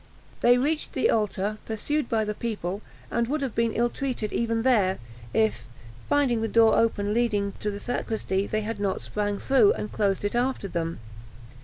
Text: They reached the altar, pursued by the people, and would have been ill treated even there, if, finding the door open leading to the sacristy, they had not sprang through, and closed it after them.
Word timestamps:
They 0.39 0.57
reached 0.57 0.93
the 0.93 1.11
altar, 1.11 1.59
pursued 1.67 2.09
by 2.09 2.25
the 2.25 2.33
people, 2.33 2.81
and 3.11 3.27
would 3.27 3.41
have 3.41 3.53
been 3.53 3.71
ill 3.73 3.91
treated 3.91 4.33
even 4.33 4.63
there, 4.63 4.97
if, 5.31 5.65
finding 6.09 6.41
the 6.41 6.47
door 6.47 6.75
open 6.75 7.13
leading 7.13 7.51
to 7.59 7.69
the 7.69 7.79
sacristy, 7.79 8.47
they 8.47 8.61
had 8.61 8.79
not 8.79 9.01
sprang 9.01 9.37
through, 9.37 9.73
and 9.73 9.91
closed 9.93 10.25
it 10.25 10.33
after 10.33 10.67
them. 10.67 11.01